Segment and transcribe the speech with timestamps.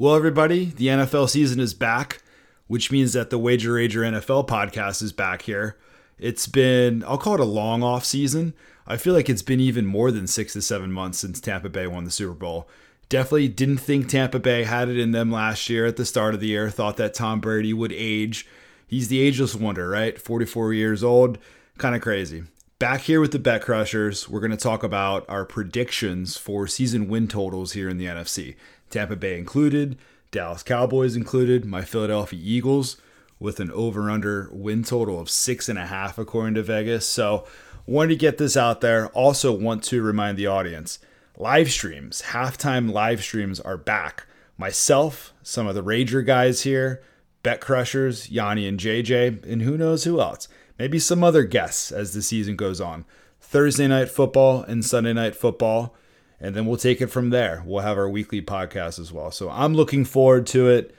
[0.00, 2.22] Well, everybody, the NFL season is back,
[2.68, 5.76] which means that the Wager Rager NFL podcast is back here.
[6.20, 8.54] It's been, I'll call it a long off season.
[8.86, 11.88] I feel like it's been even more than six to seven months since Tampa Bay
[11.88, 12.68] won the Super Bowl.
[13.08, 16.38] Definitely didn't think Tampa Bay had it in them last year at the start of
[16.38, 16.70] the year.
[16.70, 18.46] Thought that Tom Brady would age.
[18.86, 20.16] He's the ageless wonder, right?
[20.16, 21.38] 44 years old.
[21.76, 22.44] Kind of crazy.
[22.78, 27.08] Back here with the Bet Crushers, we're going to talk about our predictions for season
[27.08, 28.54] win totals here in the NFC.
[28.90, 29.98] Tampa Bay included,
[30.30, 32.96] Dallas Cowboys included, my Philadelphia Eagles
[33.40, 37.06] with an over under win total of six and a half according to Vegas.
[37.06, 37.46] So,
[37.86, 39.08] wanted to get this out there.
[39.08, 40.98] Also, want to remind the audience
[41.36, 44.26] live streams, halftime live streams are back.
[44.56, 47.00] Myself, some of the Rager guys here,
[47.44, 50.48] Bet Crushers, Yanni and JJ, and who knows who else.
[50.78, 53.04] Maybe some other guests as the season goes on.
[53.40, 55.94] Thursday night football and Sunday night football
[56.40, 57.62] and then we'll take it from there.
[57.66, 59.30] We'll have our weekly podcast as well.
[59.30, 60.94] So I'm looking forward to it.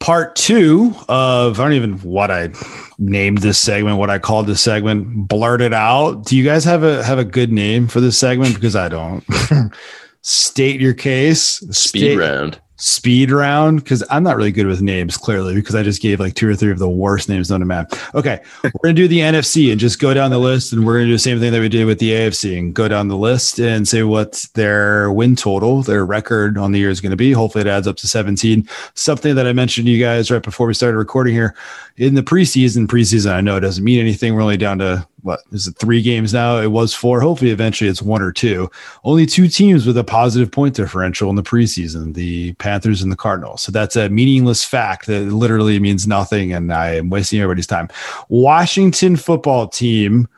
[0.00, 2.50] Part two of I don't even what I
[2.98, 6.24] named this segment, what I called this segment, blurt it out.
[6.26, 8.54] Do you guys have a have a good name for this segment?
[8.54, 9.24] Because I don't.
[10.22, 11.58] State your case.
[11.70, 15.82] Speed State, round speed round because I'm not really good with names, clearly, because I
[15.82, 17.92] just gave like two or three of the worst names on to map.
[18.14, 21.06] Okay, we're gonna do the NFC and just go down the list, and we're gonna
[21.06, 23.58] do the same thing that we did with the AFC and go down the list
[23.58, 27.32] and say what their win total, their record on the year is gonna be.
[27.32, 28.68] Hopefully, it adds up to 17.
[28.94, 31.54] Something that I mentioned to you guys right before we started recording here
[31.96, 32.86] in the preseason.
[32.86, 34.34] Preseason, I know it doesn't mean anything.
[34.34, 36.58] We're only down to what is it three games now?
[36.58, 37.20] It was four.
[37.20, 38.70] Hopefully, eventually it's one or two.
[39.02, 43.16] Only two teams with a positive point differential in the preseason: the Panthers and the
[43.16, 43.62] Cardinals.
[43.62, 47.88] So that's a meaningless fact that literally means nothing, and I am wasting everybody's time.
[48.28, 50.28] Washington football team,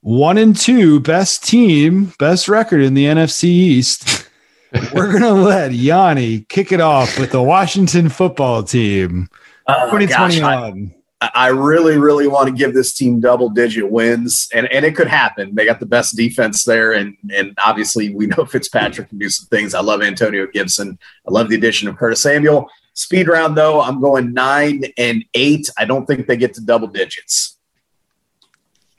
[0.00, 4.26] one and two, best team, best record in the NFC East.
[4.94, 9.28] We're gonna let Yanni kick it off with the Washington football team.
[9.68, 10.40] Oh, 2021.
[10.40, 11.03] gosh, I,
[11.34, 15.06] I really, really want to give this team double digit wins, and, and it could
[15.06, 15.54] happen.
[15.54, 19.46] They got the best defense there, and and obviously we know Fitzpatrick can do some
[19.48, 19.74] things.
[19.74, 20.98] I love Antonio Gibson.
[21.26, 22.68] I love the addition of Curtis Samuel.
[22.94, 25.68] Speed round though, I'm going nine and eight.
[25.76, 27.58] I don't think they get to double digits.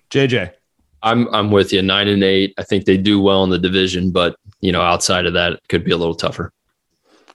[0.09, 0.51] JJ.
[1.01, 1.81] I'm I'm with you.
[1.81, 2.53] Nine and eight.
[2.57, 5.59] I think they do well in the division, but you know, outside of that, it
[5.69, 6.51] could be a little tougher.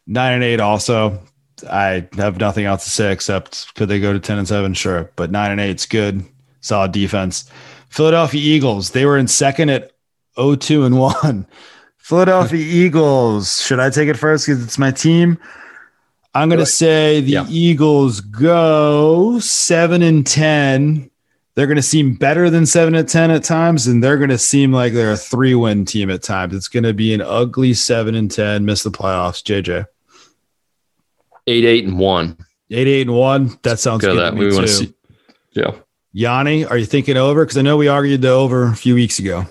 [0.06, 1.22] Nine and eight also.
[1.65, 4.75] I have nothing else to say except could they go to 10 and 7?
[4.75, 5.10] Sure.
[5.16, 6.25] But nine and 8 is good.
[6.60, 7.50] Solid defense.
[7.88, 9.93] Philadelphia Eagles, they were in second at
[10.37, 11.47] 0-2 and 1.
[11.98, 13.62] Philadelphia Eagles.
[13.62, 15.38] Should I take it first because it's my team?
[16.34, 17.47] I'm gonna say the Yeah.
[17.48, 21.10] Eagles go seven and ten.
[21.56, 24.92] They're gonna seem better than seven and ten at times, and they're gonna seem like
[24.92, 26.54] they're a three-win team at times.
[26.54, 29.42] It's gonna be an ugly seven and ten, miss the playoffs.
[29.42, 29.87] JJ.
[31.47, 32.37] Eight, eight, and one.
[32.71, 33.59] Eight, eight, and one.
[33.62, 34.17] That sounds good.
[34.19, 34.31] that.
[34.31, 34.73] to me We want too.
[34.73, 34.95] to see.
[35.53, 35.73] Yeah.
[36.12, 37.45] Yanni, are you thinking over?
[37.45, 39.47] Because I know we argued the over a few weeks ago.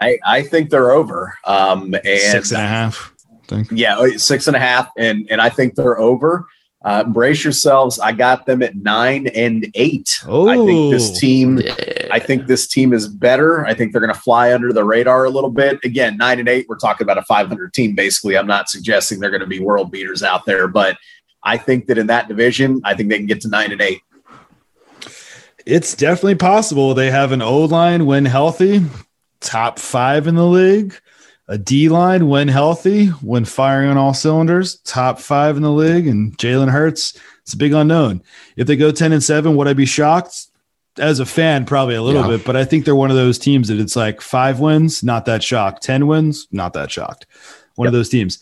[0.00, 1.36] I, I think they're over.
[1.44, 3.14] Um, and Six and a half.
[3.32, 3.68] I think.
[3.70, 6.46] Yeah, six and a half, and and I think they're over.
[6.86, 7.98] Uh, brace yourselves.
[7.98, 10.20] I got them at nine and eight.
[10.24, 11.18] I think this Oh.
[11.18, 11.58] team.
[11.58, 11.74] Yeah.
[12.12, 13.66] I think this team is better.
[13.66, 15.80] I think they're going to fly under the radar a little bit.
[15.84, 16.66] Again, nine and eight.
[16.68, 17.96] We're talking about a 500 team.
[17.96, 20.96] Basically, I'm not suggesting they're going to be world beaters out there, but
[21.42, 24.00] I think that in that division, I think they can get to nine and eight.
[25.66, 26.94] It's definitely possible.
[26.94, 28.82] They have an O line when healthy,
[29.40, 30.94] top five in the league.
[31.48, 36.06] A D line when healthy, when firing on all cylinders, top five in the league.
[36.08, 38.22] And Jalen Hurts, it's a big unknown.
[38.56, 40.34] If they go 10 and seven, would I be shocked?
[40.98, 42.36] As a fan, probably a little Yeah.
[42.38, 45.26] bit, but I think they're one of those teams that it's like five wins, not
[45.26, 45.82] that shocked.
[45.82, 47.26] 10 wins, not that shocked.
[47.76, 48.38] One of those teams.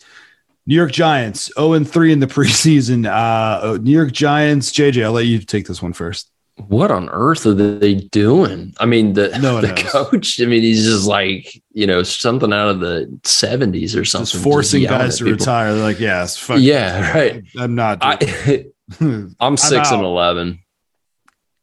[0.65, 3.05] New York Giants, 0 and 3 in the preseason.
[3.05, 6.31] Uh, New York Giants, JJ, I'll let you take this one first.
[6.67, 8.73] What on earth are they doing?
[8.79, 9.91] I mean, the, No the knows.
[9.91, 14.25] coach, I mean, he's just like, you know, something out of the 70s or something.
[14.31, 15.37] just forcing yelling guys to people.
[15.39, 15.73] retire.
[15.73, 16.59] They're like, yeah, it's fuck.
[16.61, 17.43] Yeah, right.
[17.57, 17.97] I'm not.
[18.01, 18.15] I,
[19.39, 20.59] I'm six and 11.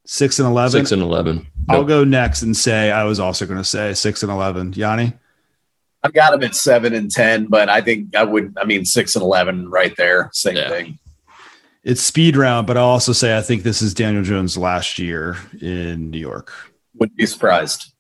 [0.05, 0.81] six and eleven.
[0.81, 1.47] Six and 11.
[1.71, 4.73] I'll go next and say I was also going to say six and eleven.
[4.75, 5.13] Yanni,
[6.03, 8.59] I've got him at seven and ten, but I think I would.
[8.61, 10.69] I mean, six and eleven, right there, same Yeah.
[10.69, 10.99] thing.
[11.85, 15.37] It's speed round, but I'll also say I think this is Daniel Jones' last year
[15.61, 16.53] in New York.
[16.95, 17.93] Wouldn't be surprised.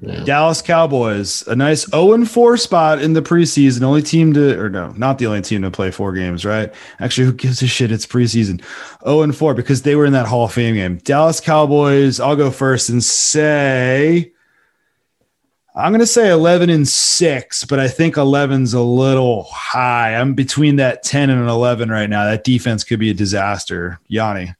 [0.00, 0.22] Yeah.
[0.22, 3.82] Dallas Cowboys, a nice 0 and 4 spot in the preseason.
[3.82, 6.72] Only team to, or no, not the only team to play four games, right?
[7.00, 7.90] Actually, who gives a shit?
[7.90, 8.62] It's preseason.
[9.02, 10.98] 0 and 4 because they were in that Hall of Fame game.
[10.98, 14.32] Dallas Cowboys, I'll go first and say
[15.78, 20.16] I'm going to say 11 and 6, but I think 11's a little high.
[20.16, 22.24] I'm between that 10 and an 11 right now.
[22.24, 24.00] That defense could be a disaster.
[24.08, 24.54] Yanni.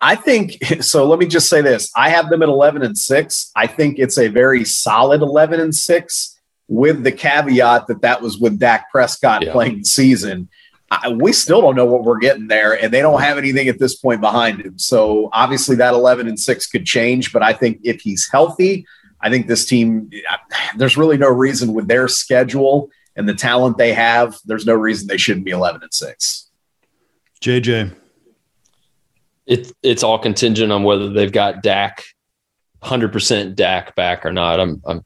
[0.00, 1.06] I think so.
[1.06, 3.52] Let me just say this I have them at 11 and 6.
[3.56, 8.38] I think it's a very solid 11 and 6 with the caveat that that was
[8.38, 9.52] with Dak Prescott yeah.
[9.52, 10.48] playing the season.
[10.90, 13.78] I, we still don't know what we're getting there, and they don't have anything at
[13.78, 14.78] this point behind him.
[14.78, 17.32] So obviously, that 11 and 6 could change.
[17.32, 18.86] But I think if he's healthy,
[19.20, 20.10] I think this team,
[20.76, 25.08] there's really no reason with their schedule and the talent they have, there's no reason
[25.08, 26.50] they shouldn't be 11 and 6.
[27.42, 27.92] JJ.
[29.44, 32.04] It, it's all contingent on whether they've got Dak,
[32.84, 34.60] 100% Dak back or not.
[34.60, 35.04] I'm, I'm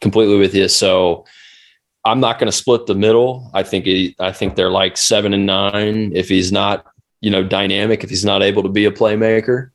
[0.00, 0.68] completely with you.
[0.68, 1.24] So
[2.04, 3.50] I'm not going to split the middle.
[3.52, 6.12] I think he, I think they're like seven and nine.
[6.14, 6.86] If he's not,
[7.20, 9.70] you know, dynamic, if he's not able to be a playmaker,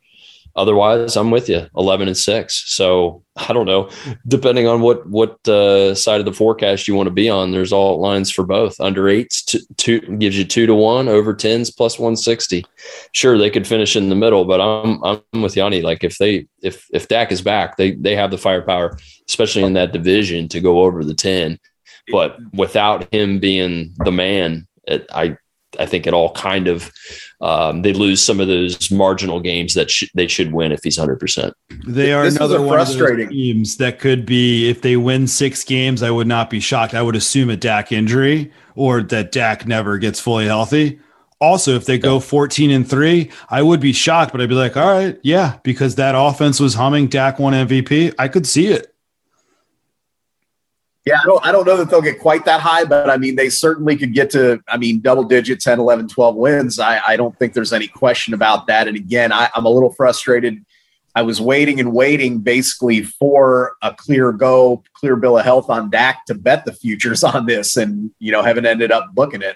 [0.58, 3.90] otherwise i'm with you 11 and 6 so i don't know.
[4.28, 7.72] Depending on what what uh, side of the forecast you want to be on there's
[7.72, 8.80] all lines for both.
[8.80, 12.66] Under eights two, two gives you two to one over tens plus 160
[13.14, 15.82] sure they could finish in the middle but i'm i'm with yanni.
[15.82, 18.98] Like if they if if dak is back they they have the firepower
[19.30, 21.60] especially in that division to go over the 10
[22.12, 25.38] but without him being the man it, i
[25.80, 26.92] i think it all kind of
[27.40, 30.98] um, they lose some of those marginal games that sh- they should win if he's
[30.98, 31.54] 100%.
[31.86, 35.64] They are this another one of those teams that could be, if they win six
[35.64, 36.96] games, I would not be shocked.
[36.96, 41.00] I would assume a Dak injury or that Dak never gets fully healthy.
[41.40, 44.76] Also, if they go 14 and three, I would be shocked, but I'd be like,
[44.76, 47.08] all right, yeah, because that offense was humming.
[47.08, 48.16] Dak won MVP.
[48.18, 48.96] I could see it.
[51.08, 53.36] Yeah, I don't, I don't know that they'll get quite that high, but I mean,
[53.36, 56.80] they certainly could get to, I mean, double digit 10, 11, 12 wins.
[56.80, 58.88] I, I don't think there's any question about that.
[58.88, 60.66] And again, I, I'm a little frustrated.
[61.16, 65.90] I was waiting and waiting basically for a clear go, clear bill of health on
[65.90, 69.56] Dak to bet the futures on this and, you know, haven't ended up booking it.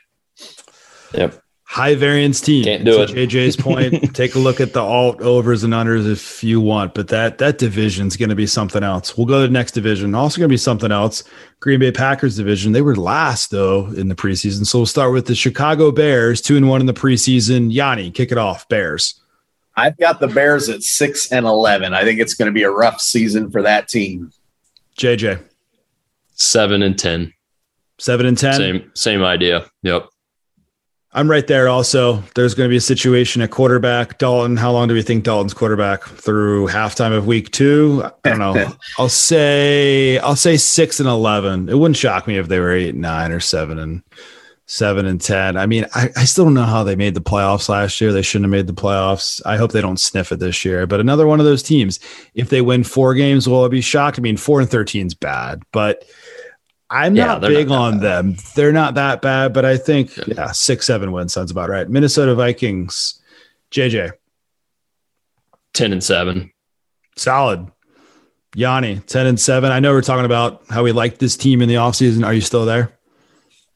[1.14, 2.66] Yep high variance team.
[2.66, 3.30] Can't do to it.
[3.30, 4.14] JJ's point.
[4.14, 7.60] take a look at the alt overs and unders if you want, but that that
[7.60, 9.18] division's going to be something else.
[9.18, 10.14] We'll go to the next division.
[10.14, 11.24] Also going to be something else.
[11.62, 12.74] Green Bay Packers division.
[12.74, 16.58] They were last though in the preseason, so we'll start with the Chicago Bears, two
[16.58, 17.72] and one in the preseason.
[17.72, 18.68] Yanni, kick it off.
[18.68, 19.22] Bears.
[19.78, 21.94] I've got the Bears at six and eleven.
[21.94, 24.34] I think it's going to be a rough season for that team.
[24.98, 25.42] JJ.
[26.34, 27.34] Seven and ten.
[27.98, 28.56] Seven and ten.
[28.56, 29.72] Same same idea.
[29.84, 30.10] Yep.
[31.14, 32.24] I'm right there also.
[32.36, 34.18] There's going to be a situation at quarterback.
[34.18, 38.04] Dalton, how long do we think Dalton's quarterback through halftime of week two?
[38.24, 38.72] I don't know.
[38.98, 41.68] I'll say I'll say six and eleven.
[41.68, 44.04] It wouldn't shock me if they were eight and nine or seven and
[44.68, 45.58] seven and ten.
[45.58, 48.14] I mean, I, I still don't know how they made the playoffs last year.
[48.14, 49.42] They shouldn't have made the playoffs.
[49.46, 50.88] I hope they don't sniff it this year.
[50.88, 52.00] But another one of those teams,
[52.36, 54.18] if they win four games, will I be shocked?
[54.18, 56.06] I mean, four and thirteen is bad, but
[56.92, 58.02] I'm yeah, not big not on bad.
[58.02, 58.36] them.
[58.54, 61.90] They're not that bad, but I think yeah, six, seven wins sounds about right.
[61.90, 63.22] Minnesota Vikings,
[63.72, 64.12] JJ.
[65.74, 66.52] 10 and 7.
[67.16, 67.72] Solid.
[68.56, 69.72] Yanni, 10 and 7.
[69.72, 72.26] I know we're talking about how we like this team in the offseason.
[72.26, 72.92] Are you still there?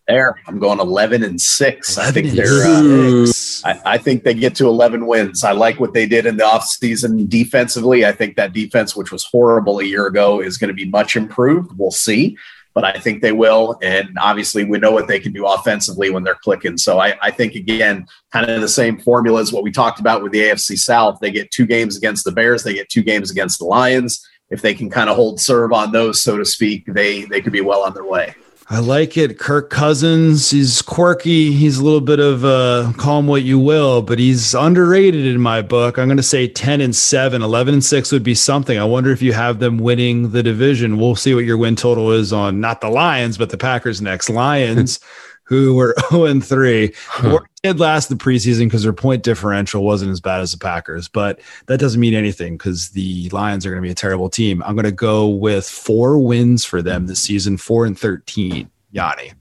[0.10, 0.36] There.
[0.46, 1.98] I'm going 11 and 6.
[1.98, 3.28] 11 I think they're uh,
[3.64, 5.46] I, I, think they get to 11 wins.
[5.46, 8.06] I like what they did in the offseason defensively.
[8.06, 11.16] I think that defense, which was horrible a year ago, is going to be much
[11.16, 11.72] improved.
[11.78, 12.38] We'll see
[12.76, 13.80] but I think they will.
[13.82, 16.78] And obviously, we know what they can do offensively when they're clicking.
[16.78, 20.22] So I, I, think, again, kind of the same formula as what we talked about
[20.22, 21.20] with the AFC South.
[21.22, 24.24] They get two games against the Bears, they get two games against the Lions.
[24.52, 27.54] If they can kind of hold serve on those, so to speak, they they could
[27.54, 28.36] be well on their way.
[28.68, 29.38] I like it.
[29.38, 31.52] Kirk Cousins, he's quirky.
[31.52, 35.40] He's a little bit of uh, call him what you will, but he's underrated in
[35.40, 36.00] my book.
[36.00, 37.44] I'm going to say 10 and 7.
[37.44, 38.80] 11 and 6 would be something.
[38.80, 40.98] I wonder if you have them winning the division.
[40.98, 44.32] We'll see what your win total is on not the Lions, but the Packers next.
[44.32, 45.00] Lions,
[45.46, 46.94] who were 0 and 3.
[47.08, 51.08] Huh did last the preseason because their point differential wasn't as bad as the Packers,
[51.08, 54.62] but that doesn't mean anything because the Lions are going to be a terrible team.
[54.64, 58.70] I'm going to go with four wins for them this season, four and 13.
[58.92, 59.34] Yanni.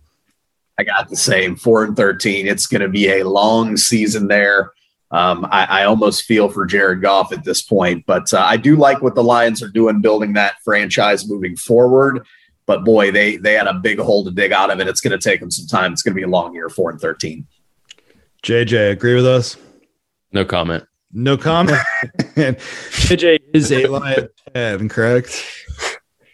[0.78, 2.46] I got the same four and 13.
[2.46, 4.72] It's going to be a long season there.
[5.10, 8.74] Um, I, I, almost feel for Jared Goff at this point, but uh, I do
[8.74, 12.26] like what the Lions are doing, building that franchise moving forward.
[12.66, 14.88] But boy, they they had a big hole to dig out of it.
[14.88, 15.92] It's going to take them some time.
[15.92, 17.46] It's going to be a long year, four and thirteen.
[18.42, 19.56] JJ, agree with us?
[20.32, 20.84] No comment.
[21.12, 21.78] No comment.
[22.34, 25.44] JJ is a lion fan, correct?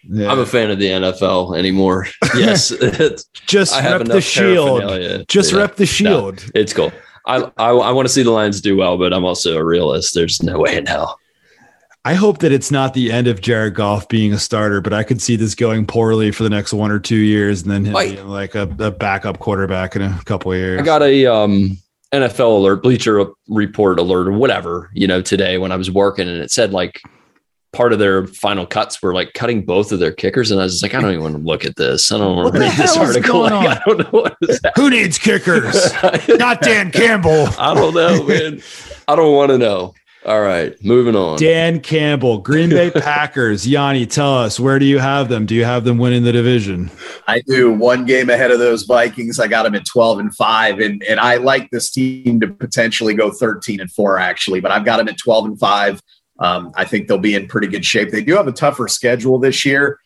[0.08, 0.32] Yeah.
[0.32, 2.06] I'm a fan of the NFL anymore.
[2.36, 2.72] Yes,
[3.46, 5.26] just rep the shield.
[5.26, 5.58] Just yeah.
[5.58, 6.42] rep the shield.
[6.42, 6.92] No, it's cool.
[7.26, 10.14] I, I, I want to see the Lions do well, but I'm also a realist.
[10.14, 11.18] There's no way in hell.
[12.04, 15.02] I hope that it's not the end of Jared Goff being a starter, but I
[15.02, 17.92] could see this going poorly for the next one or two years, and then him
[17.92, 20.80] Like- being like a, a backup quarterback in a couple of years.
[20.80, 21.76] I got a um,
[22.12, 26.38] NFL alert, Bleacher Report alert, or whatever, you know, today when I was working, and
[26.40, 27.02] it said like
[27.72, 30.72] part of their final cuts were like cutting both of their kickers, and I was
[30.72, 32.10] just like, I don't even want to look at this.
[32.10, 33.42] I don't want to read this article.
[33.42, 35.92] Like, I don't know what is Who needs kickers?
[36.30, 37.46] not Dan Campbell.
[37.58, 38.62] I don't know, man.
[39.06, 39.94] I don't want to know.
[40.26, 41.38] All right, moving on.
[41.38, 43.66] Dan Campbell, Green Bay Packers.
[43.66, 45.46] Yanni, tell us where do you have them?
[45.46, 46.90] Do you have them winning the division?
[47.26, 49.40] I do one game ahead of those Vikings.
[49.40, 53.14] I got them at 12 and 5 and and I like this team to potentially
[53.14, 56.02] go 13 and 4 actually, but I've got them at 12 and 5.
[56.38, 58.10] Um, I think they'll be in pretty good shape.
[58.10, 59.98] They do have a tougher schedule this year.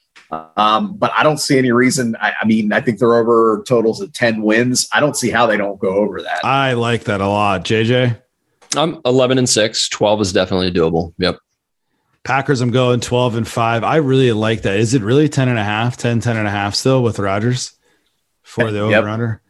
[0.57, 2.17] Um, but I don't see any reason.
[2.21, 4.89] I, I mean, I think they're over totals of 10 wins.
[4.93, 6.45] I don't see how they don't go over that.
[6.45, 7.65] I like that a lot.
[7.65, 8.21] JJ?
[8.77, 9.89] I'm 11 and 6.
[9.89, 11.15] 12 is definitely doable.
[11.19, 11.39] Yep.
[12.25, 13.85] Packers, I'm going 12 and 5.
[13.85, 14.77] I really like that.
[14.77, 17.73] Is it really 10 and a half, 10, 10 and a half still with Rodgers
[18.43, 18.99] for the Yep.
[18.99, 19.43] over under?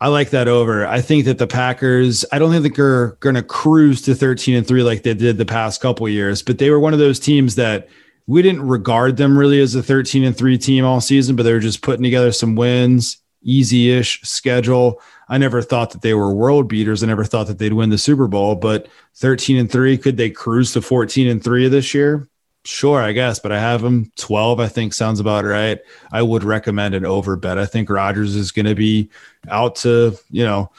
[0.00, 0.86] I like that over.
[0.86, 4.66] I think that the Packers, I don't think they're going to cruise to 13 and
[4.66, 7.18] 3 like they did the past couple of years, but they were one of those
[7.18, 7.88] teams that
[8.26, 11.52] we didn't regard them really as a 13 and 3 team all season, but they
[11.52, 15.00] were just putting together some wins, easy ish schedule.
[15.28, 17.02] I never thought that they were world beaters.
[17.02, 20.30] I never thought that they'd win the Super Bowl, but 13 and 3, could they
[20.30, 22.28] cruise to 14 and 3 this year?
[22.66, 25.80] Sure, I guess, but I have them 12, I think sounds about right.
[26.12, 27.58] I would recommend an over bet.
[27.58, 29.10] I think Rodgers is going to be
[29.48, 30.70] out to, you know,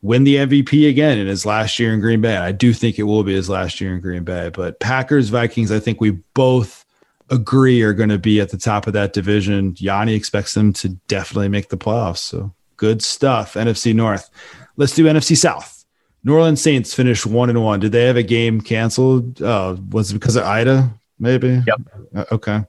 [0.00, 2.36] win the MVP again in his last year in Green Bay.
[2.36, 5.70] I do think it will be his last year in Green Bay, but Packers, Vikings,
[5.70, 6.84] I think we both
[7.28, 9.74] agree are going to be at the top of that division.
[9.78, 12.18] Yanni expects them to definitely make the playoffs.
[12.18, 13.54] So good stuff.
[13.54, 14.30] NFC North.
[14.76, 15.84] Let's do NFC South.
[16.24, 17.80] New Orleans Saints finished one and one.
[17.80, 19.40] Did they have a game canceled?
[19.40, 20.90] Uh, was it because of Ida?
[21.18, 21.62] Maybe.
[21.66, 21.80] Yep.
[22.14, 22.64] Uh, okay.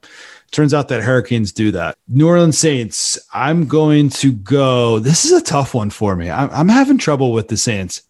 [0.52, 1.98] Turns out that Hurricanes do that.
[2.08, 3.20] New Orleans Saints.
[3.34, 5.00] I'm going to go.
[5.00, 6.30] This is a tough one for me.
[6.30, 8.04] I'm, I'm having trouble with the Saints.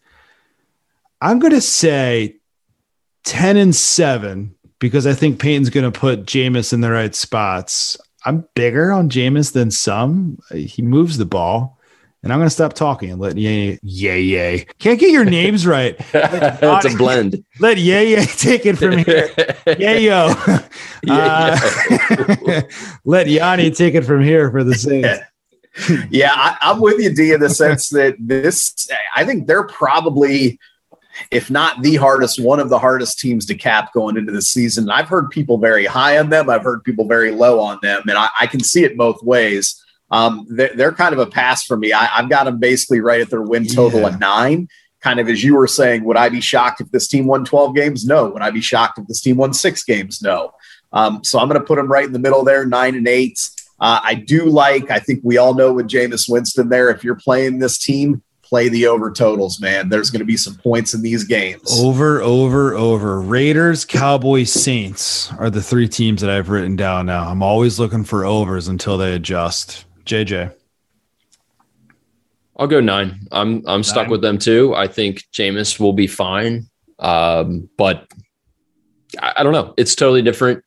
[1.21, 2.35] I'm going to say
[3.23, 7.97] 10 and 7 because I think Peyton's going to put Jameis in the right spots.
[8.25, 10.39] I'm bigger on Jameis than some.
[10.53, 11.76] He moves the ball.
[12.27, 14.65] And I'm going to stop talking and let Yay Yay Yay.
[14.79, 15.95] Can't get your names right.
[16.13, 17.41] it's a blend.
[17.61, 19.29] Let Yay Yay take it from here.
[19.79, 20.33] Yay yo.
[21.09, 21.57] Uh,
[23.05, 25.19] let Yanni take it from here for the Saints.
[26.09, 30.59] yeah, I, I'm with you, D, in the sense that this, I think they're probably,
[31.31, 34.89] if not the hardest, one of the hardest teams to cap going into the season.
[34.89, 36.49] I've heard people very high on them.
[36.49, 39.81] I've heard people very low on them, and I, I can see it both ways.
[40.09, 41.93] Um, they're, they're kind of a pass for me.
[41.93, 44.07] I, have got them basically right at their win total Yeah.
[44.09, 44.67] at nine.
[45.01, 47.75] Kind of as you were saying, would I be shocked if this team won 12
[47.75, 48.05] games?
[48.05, 48.29] No.
[48.29, 50.21] Would I be shocked if this team won six games?
[50.21, 50.53] No.
[50.93, 53.49] Um, so I'm going to put them right in the middle there, nine and eight.
[53.79, 57.15] Uh, I do like, I think we all know with Jameis Winston there, if you're
[57.15, 59.89] playing this team, play the over totals, man.
[59.89, 61.61] There's going to be some points in these games.
[61.79, 63.21] Over, over, over.
[63.21, 67.29] Raiders, Cowboys, Saints are the three teams that I've written down now.
[67.29, 69.85] I'm always looking for overs until they adjust.
[70.07, 70.53] JJ.
[72.57, 73.27] I'll go nine.
[73.31, 74.73] I'm I'm stuck with them too.
[74.75, 78.07] I think Jameis will be fine, um, but
[79.21, 79.75] I, I don't know.
[79.77, 80.63] It's totally different.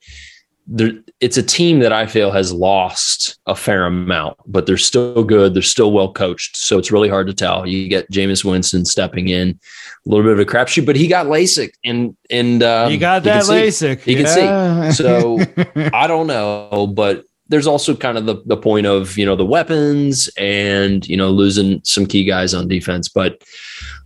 [0.68, 5.24] There, it's a team that I feel has lost a fair amount, but they're still
[5.24, 5.52] good.
[5.52, 7.66] They're still well coached, so it's really hard to tell.
[7.66, 9.58] You get Jameis Winston stepping in,
[10.06, 13.24] a little bit of a crapshoot, but he got LASIK, and and um, you got
[13.24, 13.52] that see.
[13.52, 14.00] LASIK.
[14.02, 14.92] He can see.
[14.96, 15.40] So
[15.92, 19.44] I don't know, but there's also kind of the, the point of, you know, the
[19.44, 23.08] weapons and, you know, losing some key guys on defense.
[23.08, 23.42] But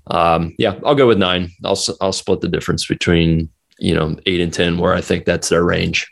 [0.08, 1.50] um, yeah, I'll go with nine.
[1.64, 3.48] I'll, I'll split the difference between,
[3.78, 6.10] you know, eight and 10, where I think that's their range.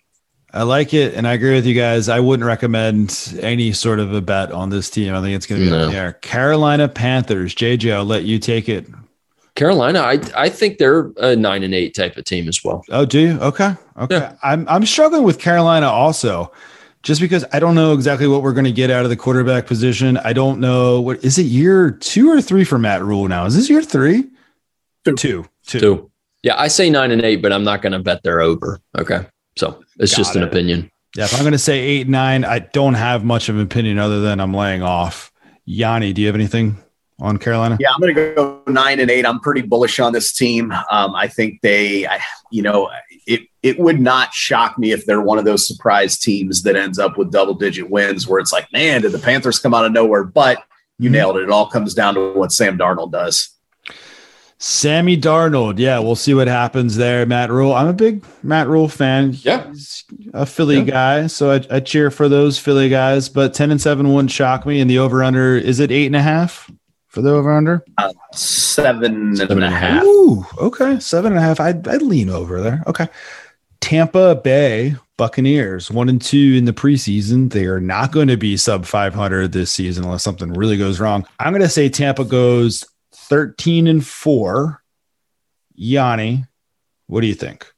[0.55, 2.11] I like it, and I agree with you guys.
[2.11, 5.15] I wouldn't recommend any sort of a bet on this team.
[5.15, 5.89] I think it's going to be No.
[5.89, 6.12] there.
[6.15, 7.55] Carolina Panthers.
[7.55, 8.87] JJ, I'll let you take it.
[9.55, 12.83] Carolina, I, I think they're a nine and eight type of team as well.
[12.91, 13.39] Oh, do you?
[13.41, 13.75] Okay.
[13.99, 14.17] Okay.
[14.17, 14.37] Yeah.
[14.43, 16.51] I'm I'm struggling with Carolina also.
[17.02, 19.66] Just because I don't know exactly what we're going to get out of the quarterback
[19.66, 20.16] position.
[20.18, 23.44] I don't know what is it year 2 or 3 for Matt Rhule now?
[23.44, 24.23] Is this year 3?
[25.04, 25.16] Two.
[25.16, 25.44] 2.
[25.66, 25.80] 2.
[25.80, 26.11] Two.
[26.42, 28.80] Yeah, I say nine and eight, but I'm not going to bet they're over.
[28.99, 29.26] Okay.
[29.56, 30.90] So it's Got just an opinion.
[31.16, 33.99] Yeah, if I'm going to say 8 9, I don't have much of an opinion
[33.99, 35.30] other than I'm laying off.
[35.64, 36.76] Yanni, do you have anything
[37.21, 37.76] on Carolina?
[37.80, 39.26] Yeah, I'm going to go nine and eight.
[39.26, 40.73] I'm pretty bullish on this team.
[40.90, 42.90] Um, I think they, I, you know,
[43.26, 46.99] it it would not shock me if they're one of those surprise teams that ends
[46.99, 49.93] up with double digit wins, where it's like, man, did the Panthers come out of
[49.93, 50.25] nowhere?
[50.25, 50.62] But
[50.99, 51.12] you Mhm.
[51.12, 51.43] nailed it.
[51.45, 53.50] It all comes down to what Sam Darnold does.
[54.59, 55.79] Sammy Darnold.
[55.79, 57.26] Yeah, we'll see what happens there.
[57.26, 57.73] Matt Rhule.
[57.75, 59.37] I'm a big Matt Rhule fan.
[59.43, 59.67] Yeah.
[59.69, 60.85] He's a Philly Yeah.
[60.85, 61.26] guy.
[61.26, 63.29] So I, I cheer for those Philly guys.
[63.29, 64.81] But 10 and 7 wouldn't shock me.
[64.81, 66.71] And the over under, is it eight and a half
[67.12, 67.85] for the over under?
[68.33, 70.02] Seven, uh, Seven and a and a half.
[70.02, 70.99] Ooh, okay.
[70.99, 71.61] Seven and a half.
[71.61, 72.83] I'd, I'd lean over there.
[72.87, 73.07] Okay.
[73.83, 77.52] Tampa Bay Buccaneers, one and two in the preseason.
[77.52, 81.26] They are not going to be sub 500 this season unless something really goes wrong.
[81.38, 84.83] I'm going to say Tampa goes 13 and four.
[85.75, 86.47] Yanni,
[87.09, 87.71] what do you think?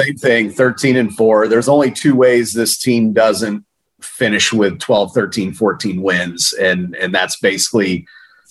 [0.00, 1.46] Same thing, 13 and 4.
[1.46, 3.64] There's only two ways this team doesn't
[4.00, 6.52] finish with 12, 13, 14 wins.
[6.54, 8.06] And and that's basically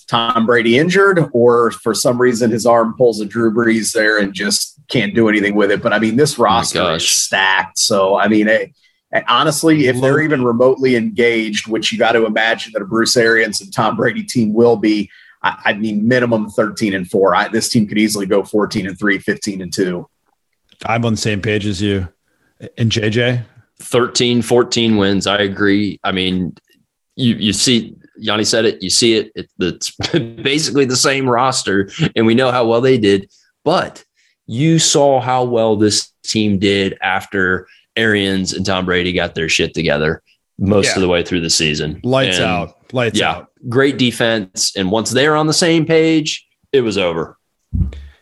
[0.07, 4.33] Tom Brady injured, or for some reason his arm pulls a Drew Brees there and
[4.33, 5.81] just can't do anything with it.
[5.81, 7.79] But I mean, this roster is stacked.
[7.79, 8.67] So I mean, eh,
[9.11, 13.15] eh, honestly, if they're even remotely engaged, which you got to imagine that a Bruce
[13.17, 15.09] Arians and Tom Brady team will be,
[15.41, 17.35] I, I mean, minimum 13 and 4.
[17.35, 20.07] I, this team could easily go 14 and 3, 15 and 2.
[20.85, 22.07] I'm on the same page as you.
[22.77, 23.45] And JJ?
[23.79, 25.27] 13, 14 wins.
[25.27, 25.99] I agree.
[26.03, 26.55] I mean,
[27.15, 28.81] you you see, Yanni said it.
[28.83, 29.31] You see it.
[29.35, 29.91] it it's
[30.41, 33.29] basically the same roster, and we know how well they did.
[33.63, 34.03] But
[34.47, 39.73] you saw how well this team did after Arians and Tom Brady got their shit
[39.73, 40.21] together
[40.59, 40.95] most Yeah.
[40.95, 41.99] of the way through the season.
[42.03, 42.93] Lights And, out.
[42.93, 43.51] Lights Yeah, out.
[43.69, 44.73] great defense.
[44.75, 47.37] And once they're on the same page, it was over.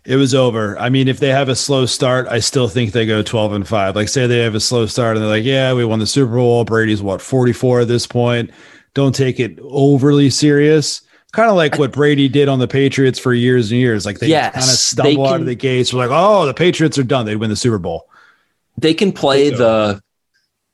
[0.06, 0.78] It was over.
[0.80, 3.68] I mean, if they have a slow start, I still think they go 12 and
[3.68, 3.96] 5.
[3.96, 6.36] Like, say they have a slow start and they're like, yeah, we won the Super
[6.36, 6.64] Bowl.
[6.66, 8.50] Brady's what, 44 at this point.
[8.94, 11.02] Don't take it overly serious.
[11.32, 14.06] Kind of like what Brady did on the Patriots for years and years.
[14.06, 15.94] Like, they Yes, kind of stumble out of the gates.
[15.94, 17.26] We're like, oh, the Patriots are done.
[17.26, 18.08] They'd win the Super Bowl.
[18.78, 20.02] they can play So- the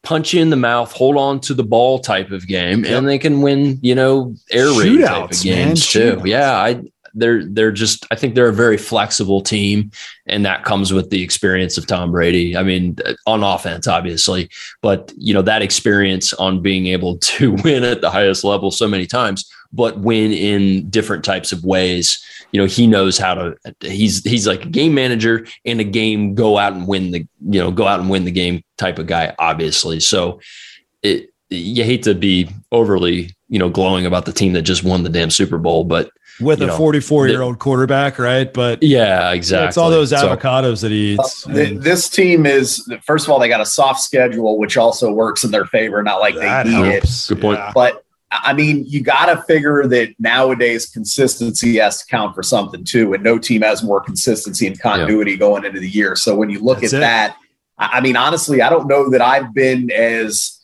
[0.03, 2.97] punch you in the mouth, hold on to the ball type of game, Yep.
[2.97, 6.00] and they can win, you know, air raid type of Shootouts, man, games too.
[6.17, 6.25] shootouts.
[6.27, 6.81] Yeah, I
[7.17, 9.91] they're they're just I think they're a very flexible team,
[10.25, 12.55] and that comes with the experience of Tom Brady.
[12.55, 14.50] I mean, uh, on offense, obviously,
[14.81, 18.88] but you know that experience on being able to win at the highest level so
[18.88, 22.24] many times, but win in different types of ways.
[22.51, 23.57] You know, he knows how to.
[23.81, 27.60] He's he's like a game manager and a game go out and win the you
[27.60, 29.36] know go out and win the game type of guy.
[29.39, 30.39] Obviously, so
[31.03, 35.03] it you hate to be overly you know glowing about the team that just won
[35.03, 38.52] the damn Super Bowl, but With a know, 44 year old quarterback, right?
[38.54, 39.67] But yeah, exactly.
[39.69, 41.43] it's all those So- avocados that he uh, eats.
[41.45, 45.43] Th- this team is first of all they got a soft schedule which also works
[45.43, 47.26] in their favor not like that they need it.
[47.28, 47.60] Good point.
[47.60, 47.71] Yeah.
[47.73, 52.84] but i mean you got to figure that nowadays consistency has to count for something
[52.84, 56.50] too and no team has more consistency and continuity going into the year so when
[56.50, 57.00] you look That's at it.
[57.02, 57.38] that
[57.80, 60.57] I I mean honestly i don't know that i've been as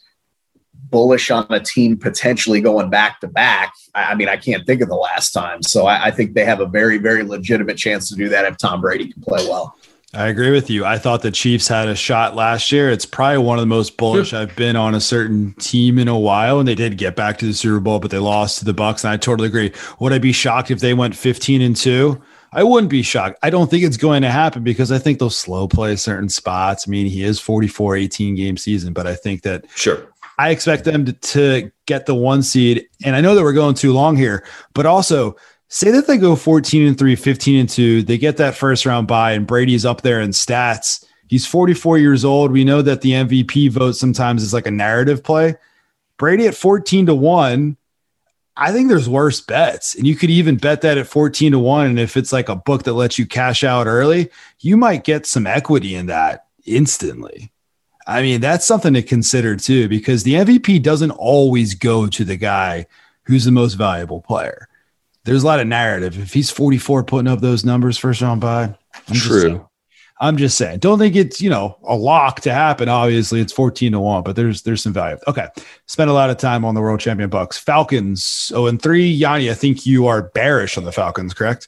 [0.94, 4.82] bullish on a team potentially going back to back i I mean i can't think
[4.82, 8.08] of the last time so I, I think they have a very very legitimate chance
[8.10, 9.76] to do that if tom brady can play well
[10.16, 10.86] I agree with you.
[10.86, 12.92] I thought the Chiefs had a shot last year.
[12.92, 14.36] It's probably one of the most bullish hmm.
[14.36, 16.60] I've been on a certain team in a while.
[16.60, 19.04] And they did get back to the Super Bowl, but they lost to the Bucs.
[19.04, 19.72] And I totally agree.
[20.00, 22.22] Would I be shocked if they went 15 and 2?
[22.56, 23.40] I wouldn't be shocked.
[23.42, 26.88] I don't think it's going to happen because I think they'll slow play certain spots.
[26.88, 30.13] I mean, he is 44, 18 game season, but I think that Sure.
[30.38, 32.88] I expect them to, to get the one seed.
[33.04, 35.36] And I know that we're going too long here, but also
[35.70, 39.08] say that they go 14 and 3, 15 and 2, they get that first round
[39.08, 41.04] bye, and Brady's up there in stats.
[41.28, 42.52] He's 44 years old.
[42.52, 45.56] We know that the MVP vote sometimes is like a narrative play.
[46.18, 47.78] Brady at 14 to 1.
[48.56, 49.96] I think there's worse bets.
[49.96, 51.88] And you could even bet that at 14 to 1.
[51.88, 55.26] And if it's like a book that lets you cash out early, you might get
[55.26, 57.52] some equity in that instantly.
[58.06, 62.36] I mean, that's something to consider too, because the MVP doesn't always go to the
[62.36, 62.86] guy
[63.24, 64.68] who's the most valuable player.
[65.24, 66.20] There's a lot of narrative.
[66.20, 68.76] If he's 44 putting up those numbers first round bye,
[69.08, 69.56] I'm just saying.
[69.56, 69.70] True.
[70.20, 70.80] I'm just saying.
[70.80, 72.88] Don't think it's, you know, a lock to happen.
[72.88, 75.18] Obviously, it's 14 to 1, but there's there's some value.
[75.28, 75.48] Okay.
[75.88, 77.58] Spent a lot of time on the world champion Bucs.
[77.60, 79.06] Falcons Oh, and 3.
[79.06, 81.68] Yanni, I think you are bearish on the Falcons, correct?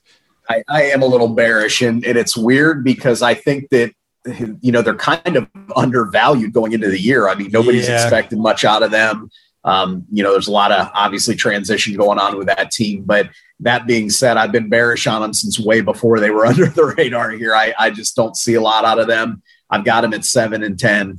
[0.49, 3.93] I, I am a little bearish, and, and it's weird because I think that
[4.61, 7.27] you know they're kind of undervalued going into the year.
[7.29, 8.01] I mean, nobody's Yeah.
[8.01, 9.29] expected much out of them.
[9.63, 13.03] Um, you know, there's a lot of obviously transition going on with that team.
[13.03, 13.29] But
[13.61, 16.93] that being said, I've been bearish on them since way before they were under the
[16.97, 17.55] radar here.
[17.55, 19.41] I, I just don't see a lot out of them.
[19.69, 21.17] I've got them at seven and ten.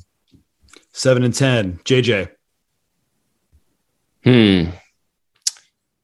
[0.92, 1.80] 7 and 10.
[1.84, 2.30] JJ.
[4.24, 4.70] Hmm.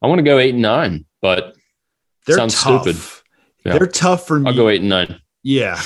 [0.02, 1.54] I want to go eight and nine, but
[2.26, 2.82] They're Sounds tough.
[2.82, 3.00] stupid.
[3.64, 3.78] Yeah.
[3.78, 4.50] They're tough for me.
[4.50, 5.20] I'll go eight and nine.
[5.42, 5.80] Yeah.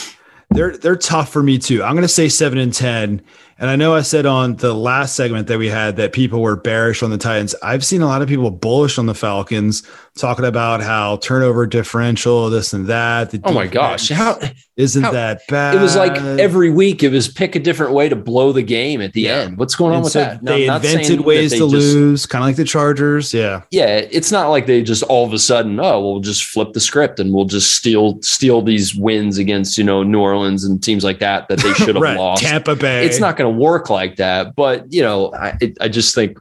[0.51, 1.83] They're they're tough for me too.
[1.83, 3.23] I'm gonna say seven and ten.
[3.59, 6.57] And I know I said on the last segment that we had that people were
[6.57, 7.55] bearish on the Titans.
[7.63, 9.83] I've seen a lot of people bullish on the Falcons,
[10.17, 13.35] talking about how turnover differential, this and that.
[13.45, 14.39] oh my gosh, how
[14.77, 15.75] isn't how, that bad?
[15.75, 19.01] It was like every week it was pick a different way to blow the game
[19.01, 19.37] at the yeah.
[19.37, 19.59] end.
[19.59, 20.45] What's going on and with so that?
[20.45, 23.33] They invented ways they to just, lose, kind of like the Chargers.
[23.33, 23.99] Yeah, yeah.
[24.11, 27.21] It's not like they just all of a sudden, oh, we'll just flip the script
[27.21, 31.19] and we'll just steal steal these wins against you know New Orleans and teams like
[31.21, 32.19] that that they should have right.
[32.19, 32.43] lost.
[32.43, 33.05] Tampa Bay.
[33.05, 34.57] It's not going to work like that.
[34.57, 36.39] But you know, I, it, I just think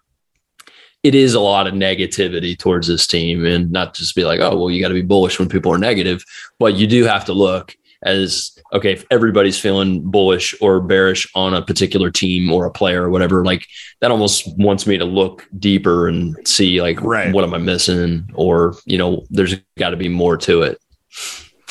[1.06, 4.58] it is a lot of negativity towards this team and not just be like, oh,
[4.58, 6.24] well, you got to be bullish when people are negative,
[6.58, 11.54] but you do have to look as okay, if everybody's feeling bullish or bearish on
[11.54, 13.68] a particular team or a player or whatever, like
[14.02, 17.32] that almost wants me to look deeper and see like right.
[17.32, 20.82] what am I missing or you know, there's got to be more to it.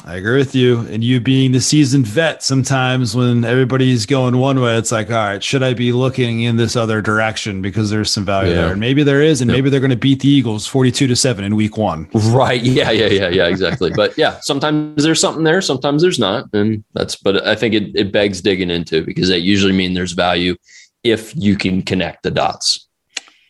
[0.06, 0.80] I agree with you.
[0.80, 5.16] And you being the seasoned vet, sometimes when everybody's going one way, it's like, all
[5.16, 8.56] right, should I be looking in this other direction because there's some value yeah.
[8.56, 8.72] there?
[8.72, 11.42] And maybe there is, and maybe they're going to beat the Eagles 42 to 7
[11.42, 12.10] in week one.
[12.12, 12.62] Right.
[12.62, 12.90] Yeah.
[12.90, 13.06] Yeah.
[13.06, 13.28] Yeah.
[13.28, 13.46] Yeah.
[13.46, 13.92] Exactly.
[13.96, 16.52] but yeah, sometimes there's something there, sometimes there's not.
[16.52, 20.12] And that's, but I think it, it begs digging into because that usually means there's
[20.12, 20.56] value
[21.02, 22.88] if you can connect the dots.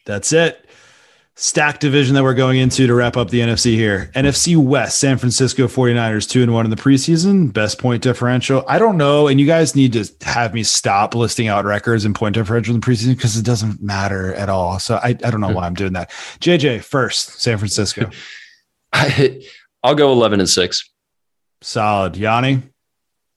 [0.06, 0.63] That's it
[1.36, 4.10] stacked division that we're going into to wrap up the NFC here.
[4.14, 8.64] NFC West, San Francisco 49ers 2 and 1 in the preseason, best point differential.
[8.68, 12.14] I don't know and you guys need to have me stop listing out records and
[12.14, 14.78] point differential in the preseason because it doesn't matter at all.
[14.78, 15.54] So I, I don't know hmm.
[15.54, 16.10] why I'm doing that.
[16.40, 18.10] JJ first, San Francisco.
[18.92, 19.42] I,
[19.82, 20.90] I'll go 11 and 6.
[21.62, 22.16] Solid.
[22.16, 22.62] Yanni?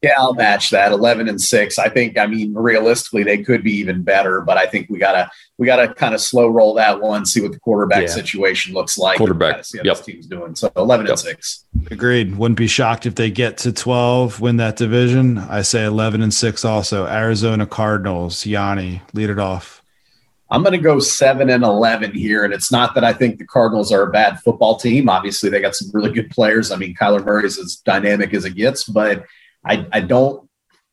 [0.04, 0.92] Yeah, I'll match that.
[0.92, 1.80] Eleven and six.
[1.80, 2.20] I think.
[2.20, 5.92] I mean, realistically, they could be even better, but I think we gotta we gotta
[5.92, 8.08] kind of slow roll that one, see what the quarterback yeah.
[8.08, 9.18] situation looks like.
[9.18, 9.66] Quarterback.
[9.66, 9.98] See how yep.
[9.98, 10.54] this team's doing.
[10.54, 11.14] So eleven yep.
[11.14, 11.66] and six.
[11.90, 12.38] Agreed.
[12.38, 15.40] Wouldn't be shocked if they get to twelve, win that division.
[15.40, 16.64] I say eleven and six.
[16.64, 18.46] Also, Arizona Cardinals.
[18.46, 19.82] Yanni, lead it off.
[20.50, 22.46] I'm going to go seven and 11 here.
[22.46, 25.10] And it's not that I think the Cardinals are a bad football team.
[25.10, 26.72] Obviously, they got some really good players.
[26.72, 29.26] I mean, Kyler Murray is as dynamic as it gets, but
[29.68, 30.48] I, I don't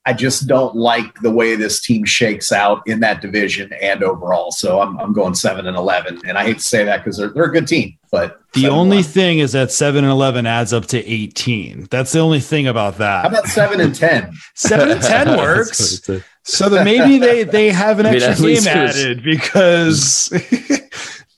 [0.06, 4.50] I just don't like the way this team shakes out in that division and overall.
[4.50, 7.30] So I'm, I'm going seven and eleven, and I hate to say that because they're,
[7.30, 10.84] they're a good team, but the only thing is that seven and eleven adds up
[10.86, 11.88] to eighteen.
[11.90, 13.22] That's the only thing about that.
[13.22, 14.34] How about seven and ten?
[14.54, 16.02] seven and ten works.
[16.42, 20.28] so that maybe they they have an extra I mean, game added because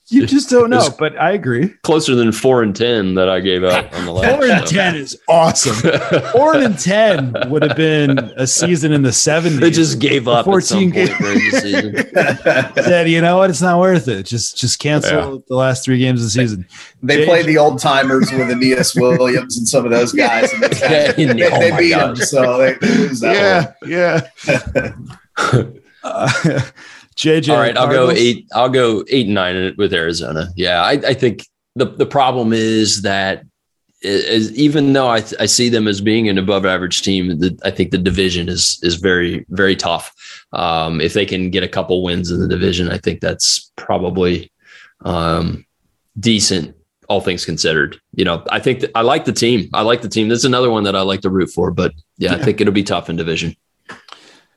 [0.09, 1.67] You just don't know, but I agree.
[1.83, 4.37] Closer than four and ten that I gave up on the last.
[4.37, 5.75] four and ten is awesome.
[6.31, 9.59] four and ten would have been a season in the seventies.
[9.59, 10.45] They just gave up.
[10.45, 12.83] Fourteen games during the season.
[12.85, 13.49] Said, you know what?
[13.49, 14.23] It's not worth it.
[14.23, 15.39] Just just cancel yeah.
[15.49, 16.65] the last three games of the season.
[17.03, 20.53] They, they played the old timers with Aeneas Williams and some of those guys.
[20.53, 20.69] And they,
[21.25, 23.75] they, oh they beat them, so they, they lose that.
[23.85, 24.71] Yeah, one.
[25.43, 25.71] yeah.
[26.03, 26.61] uh,
[27.17, 27.49] JJ.
[27.51, 28.13] All right, I'll Cardinals?
[28.13, 28.47] go eight.
[28.53, 30.49] I'll go eight and nine with Arizona.
[30.55, 33.43] Yeah, I, I think the the problem is that
[34.01, 37.71] is, even though I, I see them as being an above average team, the, I
[37.71, 40.13] think the division is is very very tough.
[40.53, 44.51] Um, if they can get a couple wins in the division, I think that's probably
[45.03, 45.65] um,
[46.19, 46.75] decent,
[47.09, 47.99] all things considered.
[48.13, 49.69] You know, I think I like the team.
[49.73, 50.29] I like the team.
[50.29, 52.37] This is another one that I like to root for, but yeah, yeah.
[52.37, 53.55] I think it'll be tough in division.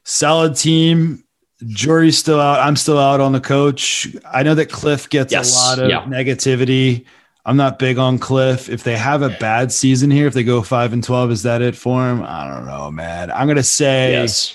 [0.05, 1.25] Solid team
[1.67, 2.61] jury's still out.
[2.61, 4.09] I'm still out on the coach.
[4.31, 5.55] I know that Kliff gets yes.
[5.55, 6.03] a lot of yeah.
[6.05, 7.05] negativity.
[7.45, 8.69] I'm not big on Kliff.
[8.69, 11.63] If they have a bad season here, if they go five and twelve, is that
[11.63, 12.23] it for him?
[12.23, 13.31] I don't know, man.
[13.31, 14.55] I'm gonna say yes.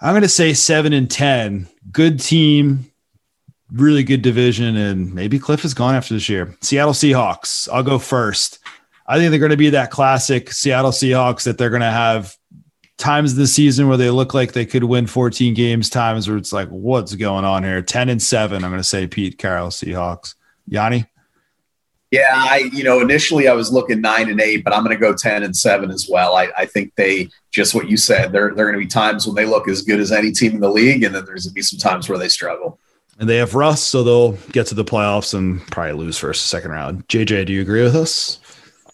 [0.00, 1.68] I'm gonna say seven and ten.
[1.90, 2.90] Good team,
[3.72, 6.54] really good division, and maybe Kliff is gone after this year.
[6.60, 7.68] Seattle Seahawks.
[7.72, 8.58] I'll go first.
[9.08, 12.36] I think they're going to be that classic Seattle Seahawks that they're going to have
[12.98, 16.38] times of the season where they look like they could win 14 games, times where
[16.38, 17.82] it's like, what's going on here?
[17.82, 18.64] 10 and seven.
[18.64, 20.34] I'm going to say Pete Carroll Seahawks.
[20.66, 21.06] Yanni?
[22.12, 25.00] Yeah, I you know initially I was looking nine and eight, but I'm going to
[25.00, 26.36] go ten and seven as well.
[26.36, 28.30] I, I think they just what you said.
[28.30, 30.52] There there are going to be times when they look as good as any team
[30.52, 32.78] in the league, and then there's going to be some times where they struggle.
[33.18, 36.70] And they have Russ, so they'll get to the playoffs and probably lose first, second
[36.70, 37.08] round.
[37.08, 38.38] JJ, do you agree with us?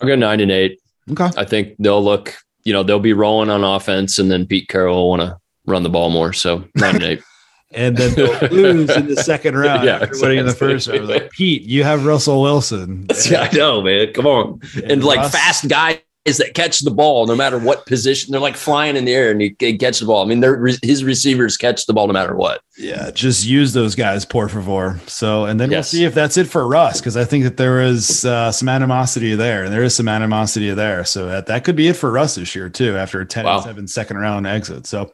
[0.01, 0.81] I'll go nine and eight.
[1.11, 2.35] Okay, I think they'll look
[2.65, 5.83] you know, they'll be rolling on offense and then Pete Carroll will want to run
[5.83, 6.33] the ball more.
[6.33, 7.23] So nine and eight.
[7.71, 11.09] and then they'll lose in the second round yeah, after winning in the first round.
[11.09, 13.07] Like, Pete, you have Russell Wilson.
[13.31, 14.13] Yeah, I know, man.
[14.13, 14.61] Come on.
[14.77, 18.31] And, and like Russ, fast guys that catch the ball no matter what position.
[18.31, 20.25] They're like flying in the air and he, he catch the ball.
[20.25, 22.63] I mean, they're his receivers catch the ball no matter what.
[22.79, 25.01] Yeah, just use those guys, por favor.
[25.07, 25.93] So, and then yes.
[25.93, 28.69] we'll see if that's it for Russ because I think that there is uh, some
[28.69, 31.05] animosity there, and there is some animosity there.
[31.05, 33.57] So that, that could be it for Russ this year too, after a ten wow.
[33.57, 34.87] and seven second round exit.
[34.87, 35.13] So.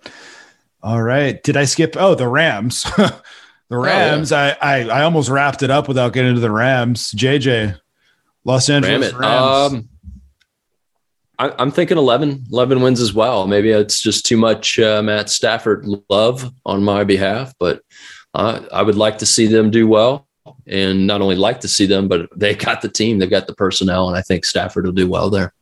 [0.81, 1.43] All right.
[1.43, 1.97] Did I skip?
[1.99, 2.85] Oh, the Rams.
[3.69, 4.31] the Rams.
[4.31, 4.57] Oh, yeah.
[4.63, 7.13] I, I I almost wrapped it up without getting into the Rams.
[7.15, 7.81] JJ,
[8.45, 9.75] Los Angeles Ram Rams.
[9.75, 9.89] Um,
[11.39, 13.47] I, am thinking 11, 11 wins as well.
[13.47, 17.83] Maybe it's just too much uh, Matt Stafford love on my behalf, but
[18.35, 20.27] uh, I would like to see them do well.
[20.67, 23.55] And not only like to see them, but they got the team, they've got the
[23.55, 25.53] personnel, and I think Stafford will do well there.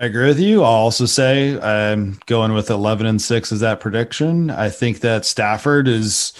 [0.00, 0.62] I agree with you.
[0.62, 4.50] I'll also say I'm going with 11 and 6 as that prediction.
[4.50, 6.32] I think that Stafford is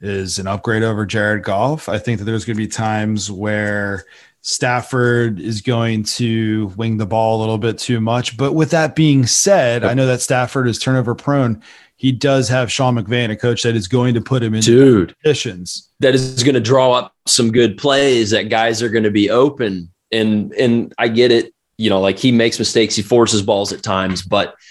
[0.00, 1.88] is an upgrade over Jared Goff.
[1.88, 4.04] I think that there's going to be times where
[4.46, 8.36] Stafford is going to wing the ball a little bit too much.
[8.36, 11.62] But with that being said, I know that Stafford is turnover prone.
[11.96, 15.16] He does have Sean McVay, a coach that is going to put him in Dude,
[15.22, 15.90] positions.
[16.00, 19.30] That is going to draw up some good plays that guys are going to be
[19.30, 19.90] open.
[20.12, 23.82] And and I get it, you know, like he makes mistakes, he forces balls at
[23.82, 24.54] times, but–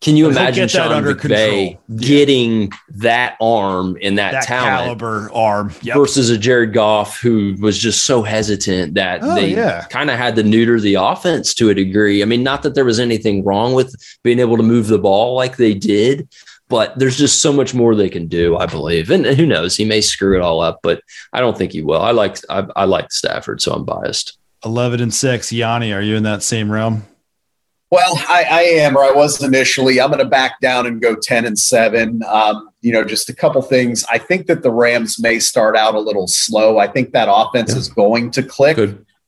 [0.00, 2.68] can you imagine Sean McVay getting yeah.
[2.88, 5.94] that arm and that, that talent caliber arm yep.
[5.94, 9.84] versus a Jared Goff who was just so hesitant that oh, they yeah.
[9.90, 12.22] kind of had to neuter the offense to a degree.
[12.22, 15.34] I mean, not that there was anything wrong with being able to move the ball
[15.34, 16.26] like they did,
[16.70, 19.10] but there's just so much more they can do, I believe.
[19.10, 21.02] And who knows, he may screw it all up, but
[21.34, 22.00] I don't think he will.
[22.00, 24.38] I like I, I like Stafford, so I'm biased.
[24.64, 25.92] Eleven and six, Yanni.
[25.92, 27.04] Are you in that same realm?
[27.90, 30.00] Well, I, I, am, or I was initially.
[30.00, 32.22] I'm going to back down and go 10 and 7.
[32.24, 34.04] Um, you know, just a couple things.
[34.08, 36.78] I think that the Rams may start out a little slow.
[36.78, 37.78] I think that offense yeah.
[37.78, 38.76] is going to click.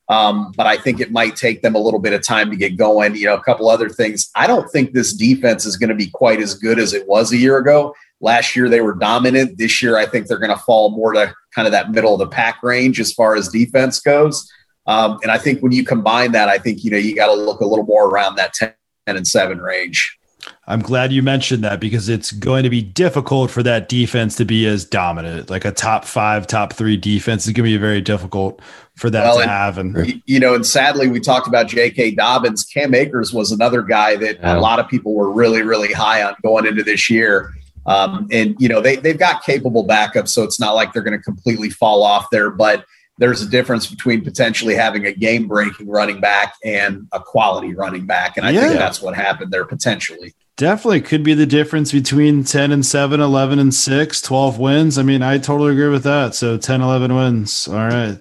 [0.09, 2.77] Um, but I think it might take them a little bit of time to get
[2.77, 3.17] going.
[3.17, 4.31] You know, a couple other things.
[4.37, 7.33] I don't think this defense is going to be quite as good as it was
[7.33, 7.95] a year ago.
[8.21, 9.59] Last year they were dominant.
[9.59, 12.21] This year I think they're going to fall more to kind of that middle of
[12.21, 14.49] the pack range as far as defense goes.
[14.87, 17.35] Um, and I think when you combine that, I think you know you got to
[17.35, 18.75] look a little more around that ten
[19.07, 20.19] and seven range.
[20.67, 24.45] I'm glad you mentioned that because it's going to be difficult for that defense to
[24.45, 25.51] be as dominant.
[25.51, 28.61] Like a top five, top three defense is going to be very difficult
[28.95, 29.79] for that well, to and, have.
[29.79, 32.13] And you know, and sadly, we talked about J.K.
[32.13, 32.65] Dobbins.
[32.65, 34.57] Cam Akers was another guy that yeah.
[34.57, 37.53] a lot of people were really, really high on going into this year.
[37.87, 41.19] Um, and you know, they they've got capable backups, so it's not like they're going
[41.19, 42.85] to completely fall off there, but
[43.19, 48.07] there's a difference between potentially having a game breaking running back and a quality running
[48.07, 48.37] back.
[48.37, 48.61] And I yeah.
[48.69, 50.35] think that's what happened there potentially.
[50.57, 54.99] Definitely could be the difference between 10 and 7, 11 and 6, 12 wins.
[54.99, 56.35] I mean, I totally agree with that.
[56.35, 57.69] So 10, 11 wins.
[57.69, 58.19] All right.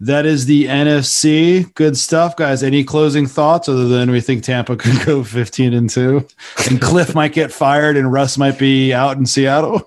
[0.00, 1.72] That is the NFC.
[1.74, 2.62] Good stuff, guys.
[2.62, 7.14] Any closing thoughts other than we think Tampa could go 15 and 2 and Kliff
[7.14, 9.82] might get fired and Russ might be out in Seattle?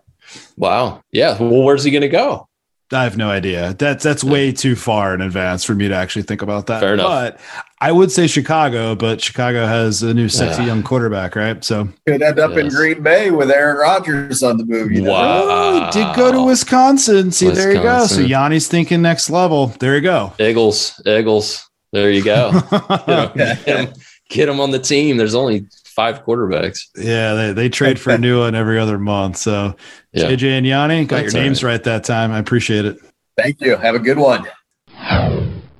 [0.56, 1.02] wow.
[1.10, 1.38] Yeah.
[1.38, 2.48] Well, where's he going to go?
[2.92, 3.74] I have no idea.
[3.74, 6.80] That's that's way too far in advance for me to actually think about that.
[6.80, 7.06] Fair enough.
[7.06, 7.40] But
[7.80, 10.68] I would say Chicago, but Chicago has a new sexy yeah.
[10.68, 11.62] young quarterback, right?
[11.62, 12.58] So could end up yes.
[12.58, 14.90] in Green Bay with Aaron Rodgers on the move.
[14.90, 15.12] You know?
[15.12, 15.42] Wow!
[15.44, 17.30] Oh, did go to Wisconsin.
[17.30, 17.54] See, Wisconsin.
[17.54, 18.06] there you go.
[18.06, 19.68] So Yanni's thinking next level.
[19.78, 20.32] There you go.
[20.40, 21.70] Eagles, Eagles.
[21.92, 22.52] There you go.
[22.70, 23.94] get, him, get, him,
[24.28, 25.16] get him on the team.
[25.16, 26.88] There's only five quarterbacks.
[26.96, 29.36] Yeah, they, they trade for a new one every other month.
[29.36, 29.76] So
[30.12, 30.24] yeah.
[30.24, 31.72] JJ and Yanni got That's your names right.
[31.72, 32.32] right that time.
[32.32, 32.98] I appreciate it.
[33.36, 33.76] Thank you.
[33.76, 34.46] Have a good one.